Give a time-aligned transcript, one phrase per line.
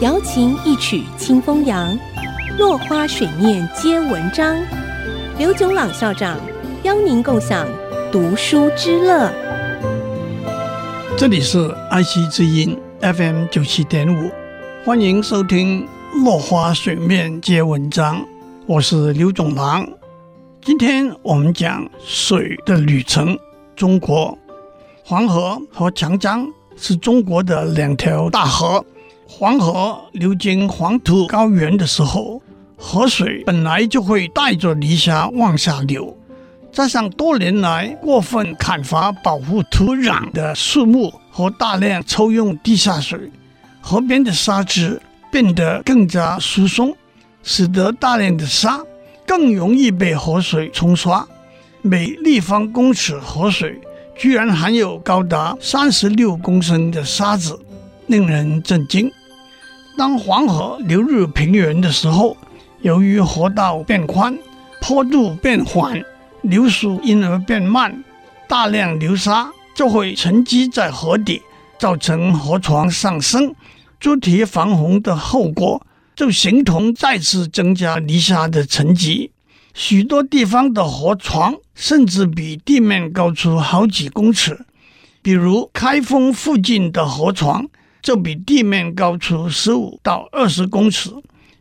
[0.00, 1.98] 瑶琴一曲清风扬，
[2.56, 4.56] 落花水面皆文章。
[5.38, 6.38] 刘炯朗校长
[6.84, 7.66] 邀您共享
[8.12, 9.28] 读书之乐。
[11.16, 14.30] 这里是爱惜之音 FM 九七点五，
[14.84, 15.84] 欢迎收听
[16.24, 18.20] 《落花水面皆文章》，
[18.66, 19.84] 我是刘炯朗。
[20.62, 23.36] 今天我们讲水的旅程。
[23.74, 24.38] 中国
[25.04, 26.46] 黄河和长江
[26.76, 28.84] 是中国的两条大河。
[29.30, 32.40] 黄河流经黄土高原的时候，
[32.78, 36.16] 河水本来就会带着泥沙往下流，
[36.72, 43.30] 加上多年来过分砍伐保护土壤的树木和大量抽用地下水，
[43.82, 46.96] 河边的沙质变得更加疏松，
[47.42, 48.80] 使得大量的沙。
[49.26, 51.28] 更容易被河水冲刷，
[51.82, 53.78] 每立方公尺河水
[54.16, 57.60] 居然含有高达三十六公升的沙子，
[58.06, 59.12] 令人震惊。
[59.98, 62.36] 当黄河流入平原的时候，
[62.82, 64.38] 由于河道变宽、
[64.80, 66.00] 坡度变缓，
[66.42, 68.04] 流速因而变慢，
[68.46, 71.42] 大量流沙就会沉积在河底，
[71.80, 73.52] 造成河床上升、
[73.98, 75.84] 筑堤防洪的后果。
[76.14, 79.32] 就形同再次增加泥沙的沉积，
[79.74, 84.64] 许多地方的河床甚至比地面高出好几公尺。
[85.22, 87.66] 比如开封附近的河床
[88.02, 91.10] 就比地面高出十五到二十公尺，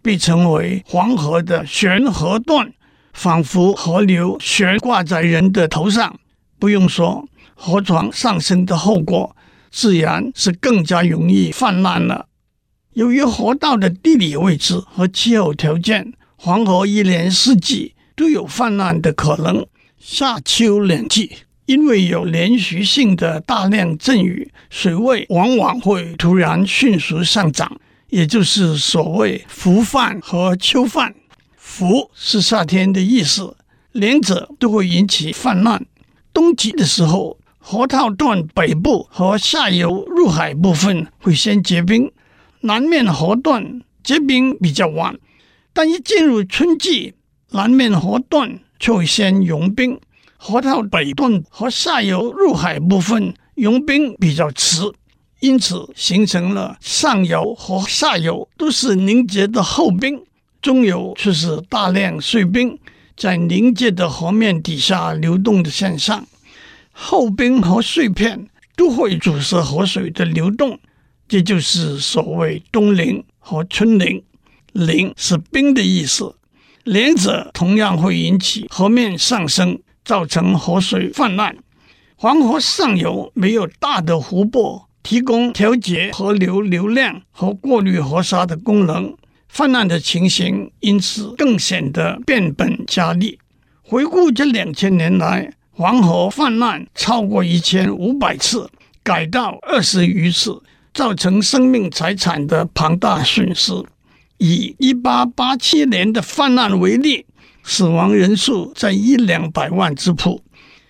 [0.01, 2.73] 被称为黄河的悬河段，
[3.13, 6.19] 仿佛河流悬挂在人的头上。
[6.59, 9.35] 不用说，河床上升的后果，
[9.71, 12.27] 自然是更加容易泛滥了。
[12.93, 19.65] 由于河道的地理位置和气候条件，黄河一年四季都有泛滥的可能。
[19.99, 31.13] 夏秋两季，因为有连续性的大量阵雨，水位往往会突然迅速上涨，也就是所谓伏泛和秋泛。
[31.57, 33.57] 伏是夏天的意思，
[33.91, 35.85] 两者都会引起泛滥。
[36.33, 42.09] 冬季的时候，河套段北部和下游入海部分会先结冰。
[42.61, 45.19] 南面河段结冰比较晚，
[45.73, 47.15] 但一进入春季，
[47.51, 49.99] 南面河段就会先融冰。
[50.37, 54.81] 河套北段和下游入海部分融冰比较迟，
[55.39, 60.23] 因此形成了上游和下游都是凝结的厚冰，
[60.61, 62.77] 中游却是大量碎冰
[63.15, 66.25] 在凝结的河面底下流动的现象。
[66.91, 70.79] 厚冰和碎片都会阻塞河水的流动。
[71.27, 74.23] 这就是所谓冬凌和春凌。
[74.71, 76.35] 凌是冰的意思，
[76.83, 81.55] 两者同样会引起河面上升，造成河水泛滥。
[82.15, 89.13] 黄河上游没有大的湖泊提供调节河流流量和过滤河沙的功能，
[89.49, 93.37] 泛滥的情形因此更显得变本加厉。
[93.83, 98.69] 回顾这两千年来，黄河泛滥超过一千五百次，
[99.03, 100.63] 改道二十余次。
[100.93, 103.71] 造成生命财产的庞大损失。
[104.39, 107.26] 以一八八七年的泛滥为例，
[107.69, 110.41] 死亡人数在一两百万之谱。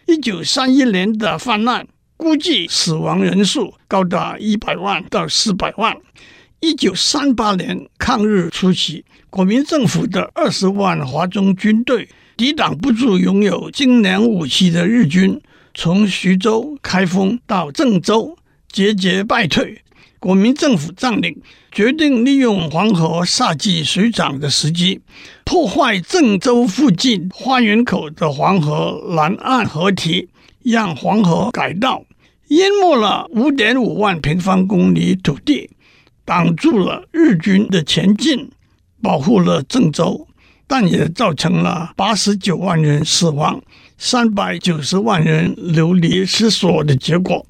[0.06, 5.98] 一九三一年的泛滥，估计死亡人数高达一百万到四百万。
[6.60, 12.08] 一九三八年抗日初期，国民政府的二十万华中军队
[12.38, 15.42] 抵挡不住拥有精良武器的日军，
[15.74, 18.38] 从徐州、开封到郑州
[18.72, 19.82] 节节败退。
[20.20, 21.42] 国民政府将领
[21.72, 25.02] 决定利用黄河夏季水涨的时机，
[25.46, 30.28] 破坏郑州附近花园口的黄河南岸河堤，
[30.64, 32.04] 让黄河改道，
[32.48, 35.70] 淹没了五点五万平方公里土地，
[36.26, 38.50] 挡住了日军的前进，
[39.02, 40.28] 保护了郑州，
[40.66, 43.62] 但也造成了八十九万人死亡、
[44.00, 47.46] 三百九十万人流离失所的结果。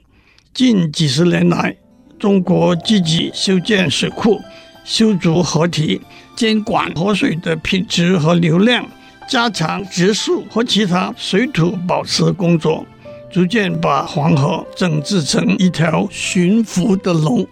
[0.54, 1.78] 近几十年来，
[2.20, 4.42] 中国积极修建水库、
[4.84, 6.02] 修筑河堤、
[6.36, 8.86] 监管河水的品质和流量，
[9.30, 12.86] 加强植树和其他水土保持工作，
[13.32, 17.46] 逐渐把黄河整治成一条驯服的龙。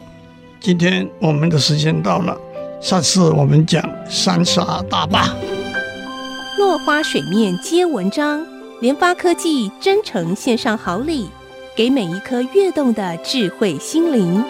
[0.59, 2.35] 今天我们的时间到了，
[2.81, 5.29] 下次我们讲三峡大坝。
[6.57, 8.43] 落花水面皆文章，
[8.81, 11.29] 联发科技真诚献上好礼，
[11.75, 14.43] 给每一颗跃动的智慧心灵。